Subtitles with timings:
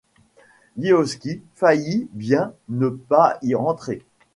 [0.77, 4.03] Lihotzky faillit bien ne pas y rentrer.